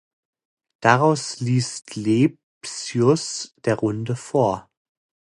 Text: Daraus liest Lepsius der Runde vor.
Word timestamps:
Daraus 0.79 1.39
liest 1.41 1.95
Lepsius 1.95 3.53
der 3.65 3.75
Runde 3.75 4.15
vor. 4.15 4.67